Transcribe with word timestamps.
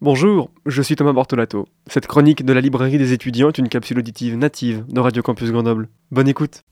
Bonjour, 0.00 0.52
je 0.64 0.80
suis 0.80 0.94
Thomas 0.94 1.12
Bortolato. 1.12 1.66
Cette 1.88 2.06
chronique 2.06 2.44
de 2.44 2.52
la 2.52 2.60
librairie 2.60 2.98
des 2.98 3.12
étudiants 3.12 3.48
est 3.48 3.58
une 3.58 3.68
capsule 3.68 3.98
auditive 3.98 4.36
native 4.36 4.84
de 4.86 5.00
Radio 5.00 5.24
Campus 5.24 5.50
Grenoble. 5.50 5.88
Bonne 6.12 6.28
écoute. 6.28 6.62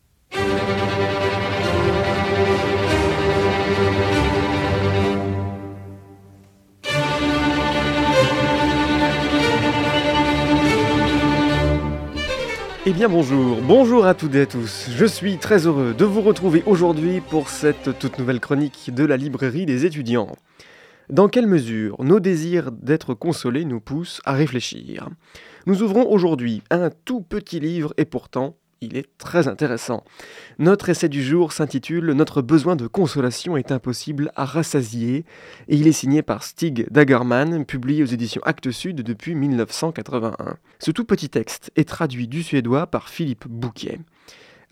Eh 12.88 12.92
bien 12.92 13.08
bonjour, 13.08 13.60
bonjour 13.60 14.06
à 14.06 14.14
toutes 14.14 14.36
et 14.36 14.42
à 14.42 14.46
tous. 14.46 14.88
Je 14.94 15.04
suis 15.04 15.38
très 15.38 15.66
heureux 15.66 15.94
de 15.98 16.04
vous 16.04 16.22
retrouver 16.22 16.62
aujourd'hui 16.64 17.20
pour 17.20 17.48
cette 17.48 17.98
toute 17.98 18.20
nouvelle 18.20 18.38
chronique 18.38 18.94
de 18.94 19.04
la 19.04 19.16
librairie 19.16 19.66
des 19.66 19.84
étudiants. 19.84 20.36
Dans 21.08 21.28
quelle 21.28 21.46
mesure 21.46 22.02
nos 22.02 22.18
désirs 22.18 22.72
d'être 22.72 23.14
consolés 23.14 23.64
nous 23.64 23.78
poussent 23.78 24.20
à 24.24 24.32
réfléchir? 24.32 25.08
Nous 25.64 25.82
ouvrons 25.82 26.10
aujourd'hui 26.10 26.64
un 26.68 26.90
tout 26.90 27.20
petit 27.20 27.60
livre 27.60 27.94
et 27.96 28.04
pourtant 28.04 28.56
il 28.80 28.96
est 28.96 29.06
très 29.16 29.46
intéressant. 29.46 30.02
Notre 30.58 30.88
essai 30.88 31.08
du 31.08 31.22
jour 31.22 31.52
s'intitule 31.52 32.10
Notre 32.10 32.42
besoin 32.42 32.74
de 32.74 32.88
consolation 32.88 33.56
est 33.56 33.70
impossible 33.70 34.32
à 34.34 34.44
rassasier 34.44 35.24
et 35.68 35.76
il 35.76 35.86
est 35.86 35.92
signé 35.92 36.22
par 36.22 36.42
Stig 36.42 36.88
Dagerman, 36.90 37.64
publié 37.64 38.02
aux 38.02 38.06
éditions 38.06 38.42
Actes 38.44 38.72
Sud 38.72 39.02
depuis 39.02 39.36
1981. 39.36 40.56
Ce 40.80 40.90
tout 40.90 41.04
petit 41.04 41.30
texte 41.30 41.70
est 41.76 41.88
traduit 41.88 42.26
du 42.26 42.42
suédois 42.42 42.88
par 42.88 43.08
Philippe 43.08 43.46
Bouquet. 43.46 44.00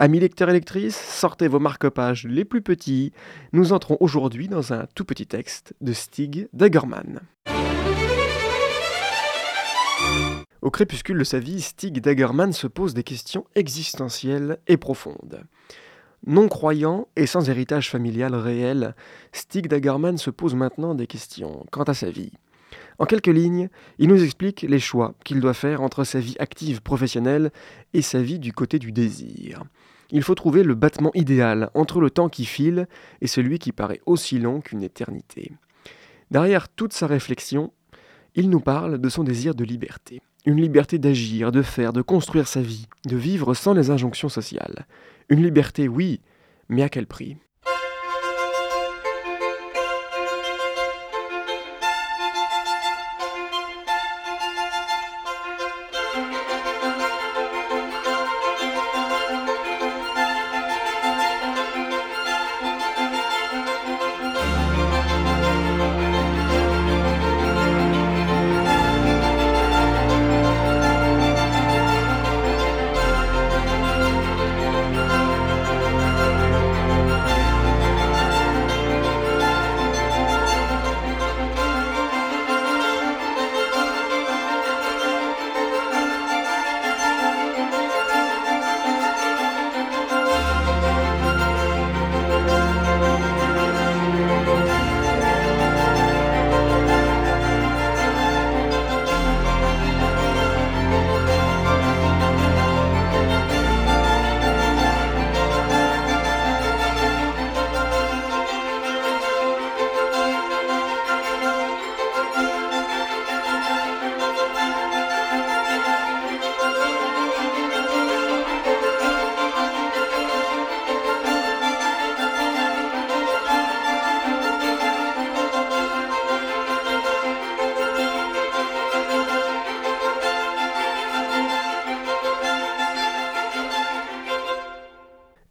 Amis 0.01 0.19
lecteurs 0.19 0.51
et 0.51 0.55
lectrices, 0.55 0.97
sortez 0.97 1.47
vos 1.47 1.61
marque-pages 1.61 2.27
les 2.27 2.45
plus 2.45 2.63
petits. 2.63 3.13
Nous 3.53 3.73
entrons 3.73 3.97
aujourd'hui 4.01 4.49
dans 4.49 4.73
un 4.73 4.87
tout 4.97 5.05
petit 5.05 5.29
texte 5.29 5.73
de 5.81 5.93
Stig 5.93 6.49
Dagerman. 6.53 7.21
Au 10.63 10.71
crépuscule 10.73 11.19
de 11.19 11.25
sa 11.25 11.39
vie, 11.39 11.61
Stig 11.61 12.01
Dagerman 12.01 12.53
se 12.53 12.67
pose 12.67 12.93
des 12.93 13.05
questions 13.05 13.45
existentielles 13.55 14.59
et 14.67 14.79
profondes. 14.79 15.45
Non 16.27 16.49
croyant 16.49 17.07
et 17.15 17.27
sans 17.27 17.49
héritage 17.49 17.89
familial 17.89 18.35
réel, 18.35 18.97
Stig 19.31 19.69
Dagerman 19.69 20.19
se 20.19 20.31
pose 20.31 20.57
maintenant 20.57 20.97
des 20.97 21.07
questions 21.07 21.67
quant 21.71 21.85
à 21.85 21.95
sa 21.95 22.11
vie. 22.11 22.33
En 22.99 23.07
quelques 23.07 23.27
lignes, 23.27 23.69
il 23.99 24.09
nous 24.09 24.23
explique 24.23 24.63
les 24.63 24.79
choix 24.79 25.15
qu'il 25.25 25.41
doit 25.41 25.55
faire 25.55 25.83
entre 25.83 26.05
sa 26.05 26.21
vie 26.21 26.37
active 26.39 26.81
professionnelle 26.81 27.51
et 27.93 28.03
sa 28.03 28.23
vie 28.23 28.39
du 28.39 28.53
côté 28.53 28.79
du 28.79 28.93
désir. 28.93 29.65
Il 30.11 30.23
faut 30.23 30.35
trouver 30.35 30.63
le 30.63 30.75
battement 30.75 31.11
idéal 31.15 31.71
entre 31.75 32.01
le 32.01 32.11
temps 32.11 32.29
qui 32.29 32.45
file 32.45 32.87
et 33.21 33.27
celui 33.27 33.59
qui 33.59 33.73
paraît 33.73 34.01
aussi 34.07 34.39
long 34.39 34.61
qu'une 34.61 34.83
éternité. 34.83 35.53
Derrière 36.31 36.69
toute 36.69 36.93
sa 36.93 37.07
réflexion, 37.07 37.73
il 38.35 38.51
nous 38.51 38.61
parle 38.61 38.99
de 38.99 39.09
son 39.09 39.25
désir 39.25 39.55
de 39.55 39.65
liberté. 39.65 40.21
Une 40.47 40.61
liberté 40.61 40.99
d'agir, 40.99 41.53
de 41.53 41.63
faire, 41.63 41.93
de 41.93 42.03
construire 42.03 42.49
sa 42.49 42.61
vie, 42.61 42.87
de 43.07 43.17
vivre 43.17 43.55
sans 43.55 43.73
les 43.73 43.91
injonctions 43.91 44.29
sociales. 44.29 44.87
Une 45.29 45.43
liberté, 45.43 45.89
oui, 45.89 46.21
mais 46.69 46.83
à 46.83 46.89
quel 46.89 47.07
prix? 47.07 47.37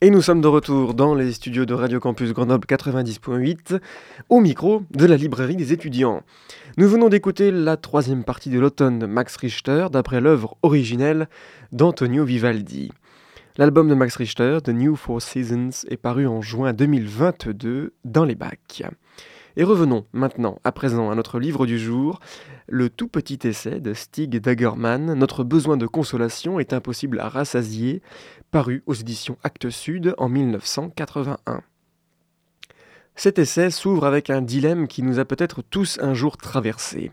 Et 0.04 0.10
nous 0.10 0.22
sommes 0.22 0.42
de 0.42 0.50
retour 0.50 0.96
dans 0.96 1.16
les 1.16 1.32
studios 1.32 1.64
de 1.64 1.74
Radio 1.74 2.02
Campus 2.02 2.34
Grenoble 2.34 2.68
90.8, 2.68 3.80
au 4.28 4.42
micro 4.42 4.84
de 4.92 5.06
la 5.06 5.16
librairie 5.16 5.56
des 5.56 5.72
étudiants. 5.72 6.24
Nous 6.76 6.90
venons 6.90 7.08
d'écouter 7.08 7.52
la 7.52 7.78
troisième 7.78 8.26
partie 8.26 8.50
de 8.50 8.60
l'automne 8.60 9.00
de 9.00 9.06
Max 9.06 9.38
Richter, 9.38 9.88
d'après 9.94 10.20
l'œuvre 10.20 10.58
originelle 10.62 11.30
d'Antonio 11.72 12.26
Vivaldi. 12.26 12.92
L'album 13.56 13.88
de 13.88 13.96
Max 13.96 14.18
Richter, 14.18 14.58
The 14.62 14.72
New 14.72 14.98
Four 14.98 15.22
Seasons, 15.22 15.88
est 15.88 15.96
paru 15.96 16.28
en 16.28 16.42
juin 16.42 16.74
2022 16.74 17.94
dans 18.04 18.26
les 18.26 18.36
bacs. 18.36 18.84
Et 19.56 19.64
revenons 19.64 20.06
maintenant, 20.14 20.60
à 20.64 20.72
présent, 20.72 21.12
à 21.12 21.16
notre 21.16 21.40
livre 21.40 21.68
du 21.68 21.78
jour, 21.78 22.20
le 22.68 22.90
tout 22.90 23.08
petit 23.08 23.40
essai 23.44 23.80
de 23.80 23.94
Stig 23.94 24.40
Dagerman, 24.40 25.14
Notre 25.14 25.44
besoin 25.44 25.78
de 25.78 25.86
consolation 25.86 26.60
est 26.60 26.74
impossible 26.74 27.20
à 27.20 27.30
rassasier, 27.30 28.02
paru 28.50 28.84
aux 28.88 28.96
éditions 28.96 29.38
Actes 29.44 29.70
Sud 29.70 30.16
en 30.18 30.28
1981. 30.28 31.62
Cet 33.16 33.38
essai 33.38 33.70
s'ouvre 33.70 34.06
avec 34.06 34.32
un 34.32 34.42
dilemme 34.42 34.88
qui 34.88 35.04
nous 35.04 35.20
a 35.20 35.26
peut-être 35.26 35.62
tous 35.62 36.00
un 36.02 36.16
jour 36.16 36.36
traversé. 36.38 37.12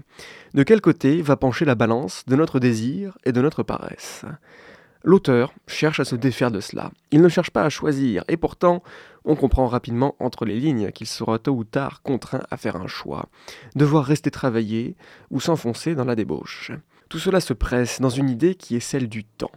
De 0.55 0.62
quel 0.62 0.81
côté 0.81 1.21
va 1.21 1.37
pencher 1.37 1.67
la 1.67 1.75
balance 1.75 2.25
de 2.27 2.37
notre 2.37 2.59
désir 2.59 3.19
et 3.25 3.33
de 3.33 3.43
notre 3.43 3.62
paresse? 3.62 4.25
L'auteur 5.03 5.55
cherche 5.66 6.00
à 6.00 6.05
se 6.05 6.15
défaire 6.15 6.50
de 6.50 6.61
cela. 6.61 6.91
Il 7.11 7.22
ne 7.22 7.28
cherche 7.28 7.50
pas 7.50 7.65
à 7.65 7.71
choisir, 7.71 8.22
et 8.28 8.37
pourtant, 8.37 8.83
on 9.25 9.34
comprend 9.34 9.66
rapidement 9.66 10.15
entre 10.19 10.44
les 10.44 10.61
lignes 10.61 10.91
qu'il 10.91 11.06
sera 11.06 11.38
tôt 11.38 11.53
ou 11.53 11.65
tard 11.65 12.03
contraint 12.03 12.43
à 12.50 12.56
faire 12.56 12.77
un 12.77 12.87
choix, 12.87 13.28
devoir 13.75 14.05
rester 14.05 14.31
travailler 14.31 14.97
ou 15.31 15.41
s'enfoncer 15.41 15.94
dans 15.94 16.05
la 16.05 16.16
débauche. 16.16 16.72
Tout 17.09 17.19
cela 17.19 17.41
se 17.41 17.55
presse 17.55 18.00
dans 18.00 18.10
une 18.10 18.28
idée 18.28 18.55
qui 18.55 18.77
est 18.77 18.81
celle 18.81 19.09
du 19.09 19.25
temps. 19.25 19.53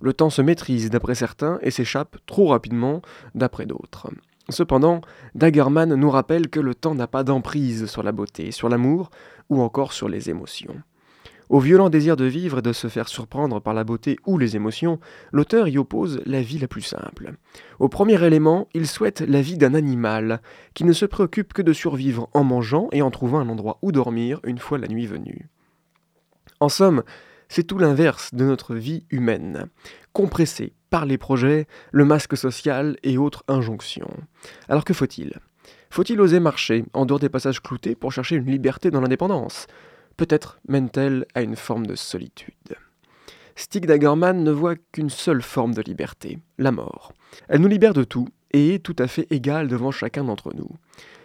Le 0.00 0.12
temps 0.12 0.30
se 0.30 0.42
maîtrise 0.42 0.90
d'après 0.90 1.14
certains 1.14 1.58
et 1.62 1.70
s'échappe 1.70 2.16
trop 2.26 2.48
rapidement 2.48 3.00
d'après 3.34 3.66
d'autres. 3.66 4.08
Cependant, 4.48 5.02
Dagerman 5.34 5.94
nous 5.94 6.10
rappelle 6.10 6.48
que 6.48 6.58
le 6.58 6.74
temps 6.74 6.94
n'a 6.94 7.06
pas 7.06 7.22
d'emprise 7.22 7.86
sur 7.86 8.02
la 8.02 8.10
beauté, 8.10 8.50
sur 8.50 8.68
l'amour 8.68 9.10
ou 9.48 9.60
encore 9.60 9.92
sur 9.92 10.08
les 10.08 10.30
émotions. 10.30 10.82
Au 11.50 11.58
violent 11.58 11.90
désir 11.90 12.14
de 12.14 12.26
vivre 12.26 12.58
et 12.58 12.62
de 12.62 12.72
se 12.72 12.86
faire 12.86 13.08
surprendre 13.08 13.60
par 13.60 13.74
la 13.74 13.82
beauté 13.82 14.20
ou 14.24 14.38
les 14.38 14.54
émotions, 14.54 15.00
l'auteur 15.32 15.66
y 15.66 15.78
oppose 15.78 16.20
la 16.24 16.42
vie 16.42 16.60
la 16.60 16.68
plus 16.68 16.80
simple. 16.80 17.34
Au 17.80 17.88
premier 17.88 18.24
élément, 18.24 18.68
il 18.72 18.86
souhaite 18.86 19.20
la 19.20 19.42
vie 19.42 19.58
d'un 19.58 19.74
animal, 19.74 20.42
qui 20.74 20.84
ne 20.84 20.92
se 20.92 21.06
préoccupe 21.06 21.52
que 21.52 21.60
de 21.60 21.72
survivre 21.72 22.30
en 22.34 22.44
mangeant 22.44 22.88
et 22.92 23.02
en 23.02 23.10
trouvant 23.10 23.40
un 23.40 23.48
endroit 23.48 23.80
où 23.82 23.90
dormir 23.90 24.38
une 24.44 24.58
fois 24.58 24.78
la 24.78 24.86
nuit 24.86 25.06
venue. 25.06 25.48
En 26.60 26.68
somme, 26.68 27.02
c'est 27.48 27.64
tout 27.64 27.78
l'inverse 27.78 28.32
de 28.32 28.44
notre 28.44 28.76
vie 28.76 29.04
humaine, 29.10 29.66
compressée 30.12 30.72
par 30.88 31.04
les 31.04 31.18
projets, 31.18 31.66
le 31.90 32.04
masque 32.04 32.36
social 32.36 32.96
et 33.02 33.18
autres 33.18 33.42
injonctions. 33.48 34.16
Alors 34.68 34.84
que 34.84 34.94
faut-il? 34.94 35.40
Faut-il 35.90 36.20
oser 36.20 36.38
marcher 36.38 36.84
en 36.92 37.06
dehors 37.06 37.18
des 37.18 37.28
passages 37.28 37.60
cloutés 37.60 37.96
pour 37.96 38.12
chercher 38.12 38.36
une 38.36 38.46
liberté 38.46 38.92
dans 38.92 39.00
l'indépendance? 39.00 39.66
Peut-être 40.20 40.60
mène-t-elle 40.68 41.24
à 41.34 41.40
une 41.40 41.56
forme 41.56 41.86
de 41.86 41.94
solitude. 41.94 42.76
Stig 43.56 43.86
Dagerman 43.86 44.44
ne 44.44 44.50
voit 44.50 44.74
qu'une 44.92 45.08
seule 45.08 45.40
forme 45.40 45.72
de 45.72 45.80
liberté, 45.80 46.38
la 46.58 46.72
mort. 46.72 47.14
Elle 47.48 47.62
nous 47.62 47.68
libère 47.68 47.94
de 47.94 48.04
tout 48.04 48.28
et 48.52 48.74
est 48.74 48.80
tout 48.80 48.96
à 48.98 49.06
fait 49.06 49.26
égale 49.30 49.66
devant 49.66 49.90
chacun 49.90 50.24
d'entre 50.24 50.54
nous. 50.54 50.68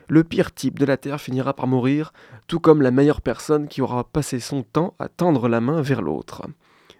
le 0.07 0.23
pire 0.23 0.53
type 0.53 0.79
de 0.79 0.85
la 0.85 0.95
Terre 0.95 1.19
finira 1.19 1.53
par 1.53 1.67
mourir, 1.67 2.13
tout 2.47 2.61
comme 2.61 2.81
la 2.81 2.91
meilleure 2.91 3.19
personne 3.19 3.67
qui 3.67 3.81
aura 3.81 4.05
passé 4.05 4.39
son 4.39 4.63
temps 4.63 4.93
à 4.97 5.09
tendre 5.09 5.49
la 5.49 5.59
main 5.59 5.81
vers 5.81 6.01
l'autre. 6.01 6.43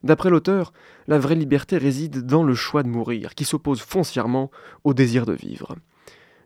D'après 0.04 0.30
l'auteur, 0.30 0.74
la 1.08 1.18
vraie 1.18 1.36
liberté 1.36 1.78
réside 1.78 2.26
dans 2.26 2.44
le 2.44 2.56
choix 2.56 2.84
de 2.84 2.90
mourir, 2.90 3.36
qui 3.36 3.46
s'oppose 3.46 3.80
foncièrement 3.80 4.52
au 4.84 4.94
désir 4.94 5.26
de 5.26 5.34
vivre. 5.34 5.78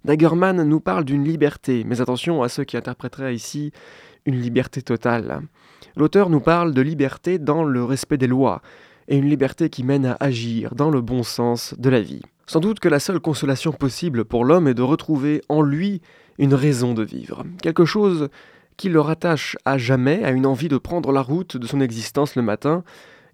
Dagerman 0.06 0.64
nous 0.64 0.80
parle 0.80 1.04
d'une 1.04 1.24
liberté, 1.24 1.84
mais 1.86 2.02
attention 2.02 2.42
à 2.42 2.50
ceux 2.50 2.64
qui 2.64 2.78
interpréteraient 2.78 3.36
ici 3.36 3.72
une 4.26 4.40
liberté 4.40 4.82
totale. 4.82 5.42
L'auteur 5.96 6.30
nous 6.30 6.40
parle 6.40 6.74
de 6.74 6.82
liberté 6.82 7.38
dans 7.38 7.64
le 7.64 7.84
respect 7.84 8.18
des 8.18 8.28
lois, 8.28 8.62
et 9.08 9.18
une 9.18 9.30
liberté 9.30 9.70
qui 9.70 9.84
mène 9.84 10.06
à 10.06 10.18
agir 10.20 10.76
dans 10.76 10.90
le 10.92 11.02
bon 11.02 11.24
sens 11.24 11.74
de 11.78 11.90
la 11.90 12.02
vie. 12.02 12.22
Sans 12.48 12.60
doute 12.60 12.80
que 12.80 12.90
la 12.90 13.00
seule 13.00 13.20
consolation 13.20 13.72
possible 13.72 14.26
pour 14.26 14.46
l'homme 14.46 14.68
est 14.68 14.74
de 14.74 14.82
retrouver 14.82 15.42
en 15.50 15.62
lui 15.62 16.02
une 16.38 16.54
raison 16.54 16.94
de 16.94 17.04
vivre, 17.04 17.44
quelque 17.62 17.86
chose 17.86 18.30
qui 18.78 18.88
le 18.88 19.02
rattache 19.02 19.58
à 19.66 19.78
jamais 19.78 20.24
à 20.24 20.32
une 20.32 20.46
envie 20.46 20.70
de 20.70 20.78
prendre 20.78 21.12
la 21.12 21.22
route 21.22 21.58
de 21.58 21.68
son 21.68 21.82
existence 21.82 22.36
le 22.36 22.42
matin, 22.42 22.84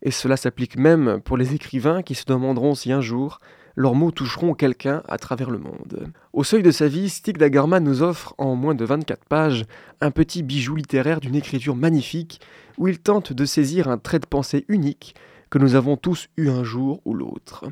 et 0.01 0.11
cela 0.11 0.37
s'applique 0.37 0.77
même 0.77 1.21
pour 1.23 1.37
les 1.37 1.53
écrivains 1.53 2.01
qui 2.01 2.15
se 2.15 2.25
demanderont 2.25 2.73
si 2.73 2.91
un 2.91 3.01
jour 3.01 3.39
leurs 3.75 3.95
mots 3.95 4.11
toucheront 4.11 4.53
quelqu'un 4.53 5.03
à 5.07 5.17
travers 5.17 5.49
le 5.49 5.57
monde. 5.57 6.11
Au 6.33 6.43
seuil 6.43 6.63
de 6.63 6.71
sa 6.71 6.87
vie, 6.87 7.09
Stig 7.09 7.37
Dagerman 7.37 7.83
nous 7.83 8.01
offre, 8.01 8.33
en 8.37 8.55
moins 8.55 8.75
de 8.75 8.85
24 8.85 9.25
pages, 9.25 9.65
un 10.01 10.11
petit 10.11 10.43
bijou 10.43 10.75
littéraire 10.75 11.19
d'une 11.19 11.35
écriture 11.35 11.75
magnifique 11.75 12.39
où 12.77 12.87
il 12.87 12.99
tente 12.99 13.33
de 13.33 13.45
saisir 13.45 13.87
un 13.87 13.97
trait 13.97 14.19
de 14.19 14.25
pensée 14.25 14.65
unique 14.67 15.15
que 15.49 15.59
nous 15.59 15.75
avons 15.75 15.97
tous 15.97 16.27
eu 16.37 16.49
un 16.49 16.63
jour 16.63 17.01
ou 17.05 17.13
l'autre. 17.13 17.65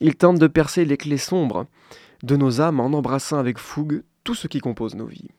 Il 0.00 0.16
tente 0.16 0.38
de 0.38 0.46
percer 0.46 0.84
les 0.84 0.96
clés 0.96 1.18
sombres 1.18 1.66
de 2.22 2.36
nos 2.36 2.60
âmes 2.60 2.80
en 2.80 2.86
embrassant 2.86 3.38
avec 3.38 3.58
fougue 3.58 4.02
tout 4.24 4.34
ce 4.34 4.48
qui 4.48 4.60
compose 4.60 4.94
nos 4.94 5.06
vies. 5.06 5.30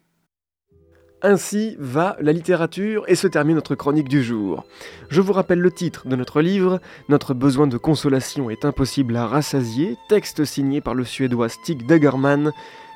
Ainsi 1.23 1.75
va 1.79 2.15
la 2.19 2.31
littérature 2.31 3.03
et 3.07 3.15
se 3.15 3.25
termine 3.25 3.55
notre 3.55 3.73
chronique 3.73 4.07
du 4.07 4.23
jour. 4.23 4.65
Je 5.09 5.19
vous 5.19 5.33
rappelle 5.33 5.59
le 5.59 5.71
titre 5.71 6.07
de 6.07 6.15
notre 6.15 6.41
livre, 6.41 6.79
Notre 7.09 7.33
besoin 7.33 7.65
de 7.65 7.77
consolation 7.77 8.51
est 8.51 8.65
impossible 8.65 9.15
à 9.15 9.25
rassasier, 9.25 9.97
texte 10.09 10.45
signé 10.45 10.79
par 10.79 10.93
le 10.93 11.03
suédois 11.03 11.49
Stig 11.49 11.87
Dagerman, 11.87 12.51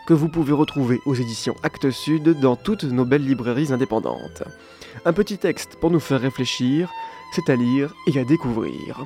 que 0.06 0.14
vous 0.14 0.30
pouvez 0.30 0.54
retrouver 0.54 1.00
aux 1.08 1.16
éditions 1.16 1.56
Actes 1.64 1.90
Sud 1.90 2.40
dans 2.40 2.56
toutes 2.56 2.84
nos 2.84 3.06
belles 3.06 3.26
librairies 3.26 3.74
indépendantes. 3.74 4.44
Un 5.04 5.14
petit 5.14 5.40
texte 5.40 5.78
pour 5.78 5.90
nous 5.90 6.00
faire 6.00 6.22
réfléchir, 6.22 6.92
c'est 7.34 7.52
à 7.52 7.56
lire 7.56 7.96
et 8.06 8.20
à 8.20 8.24
découvrir. 8.24 9.04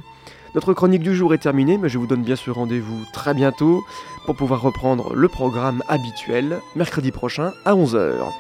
Notre 0.56 0.74
chronique 0.74 1.04
du 1.04 1.16
jour 1.16 1.34
est 1.34 1.38
terminée, 1.38 1.78
mais 1.78 1.88
je 1.88 1.98
vous 1.98 2.08
donne 2.08 2.24
bien 2.24 2.36
sûr 2.36 2.56
rendez-vous 2.56 3.06
très 3.14 3.34
bientôt 3.34 3.82
pour 4.26 4.36
pouvoir 4.36 4.62
reprendre 4.62 5.16
le 5.16 5.30
programme 5.30 5.84
habituel 5.88 6.60
mercredi 6.76 7.12
prochain 7.12 7.54
à 7.64 7.76
11h. 7.76 8.34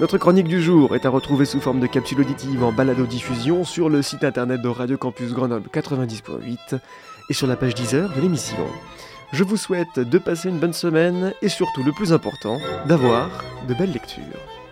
Notre 0.00 0.18
chronique 0.18 0.48
du 0.48 0.60
jour 0.60 0.96
est 0.96 1.06
à 1.06 1.08
retrouver 1.08 1.44
sous 1.44 1.60
forme 1.60 1.78
de 1.78 1.86
capsule 1.86 2.20
auditive 2.20 2.64
en 2.64 2.72
balado-diffusion 2.72 3.62
sur 3.62 3.88
le 3.88 4.02
site 4.02 4.24
internet 4.24 4.60
de 4.60 4.68
Radio 4.68 4.98
Campus 4.98 5.32
Grenoble 5.32 5.68
90.8 5.72 6.80
et 7.30 7.32
sur 7.32 7.46
la 7.46 7.54
page 7.54 7.76
10 7.76 7.94
heures 7.94 8.12
de 8.12 8.20
l'émission. 8.20 8.56
Je 9.32 9.44
vous 9.44 9.56
souhaite 9.56 10.00
de 10.00 10.18
passer 10.18 10.48
une 10.48 10.58
bonne 10.58 10.72
semaine 10.72 11.32
et 11.42 11.48
surtout 11.48 11.84
le 11.84 11.92
plus 11.92 12.12
important, 12.12 12.58
d'avoir 12.86 13.44
de 13.68 13.74
belles 13.74 13.92
lectures. 13.92 14.63